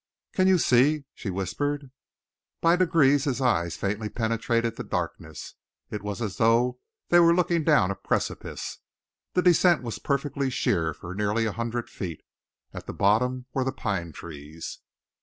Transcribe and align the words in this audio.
"Can 0.33 0.47
you 0.47 0.57
see?" 0.57 1.03
she 1.13 1.29
whispered. 1.29 1.91
By 2.59 2.75
degrees 2.75 3.25
his 3.25 3.39
eyes 3.39 3.77
faintly 3.77 4.09
penetrated 4.09 4.75
the 4.75 4.83
darkness. 4.83 5.53
It 5.91 6.01
was 6.01 6.23
as 6.23 6.37
though 6.37 6.79
they 7.09 7.19
were 7.19 7.35
looking 7.35 7.63
down 7.63 7.91
a 7.91 7.95
precipice. 7.95 8.79
The 9.33 9.43
descent 9.43 9.83
was 9.83 9.99
perfectly 9.99 10.49
sheer 10.49 10.95
for 10.95 11.13
nearly 11.13 11.45
a 11.45 11.51
hundred 11.51 11.87
feet. 11.87 12.21
At 12.73 12.87
the 12.87 12.93
bottom 12.93 13.45
were 13.53 13.63
the 13.63 13.71
pine 13.71 14.11
trees. 14.11 14.79